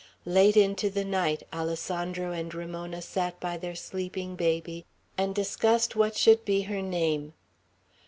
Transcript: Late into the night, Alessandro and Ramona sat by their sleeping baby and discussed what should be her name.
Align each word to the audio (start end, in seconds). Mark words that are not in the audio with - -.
Late 0.25 0.57
into 0.57 0.89
the 0.89 1.05
night, 1.05 1.43
Alessandro 1.53 2.31
and 2.31 2.51
Ramona 2.55 3.03
sat 3.03 3.39
by 3.39 3.55
their 3.57 3.75
sleeping 3.75 4.35
baby 4.35 4.83
and 5.15 5.35
discussed 5.35 5.95
what 5.95 6.17
should 6.17 6.43
be 6.43 6.61
her 6.63 6.81
name. 6.81 7.35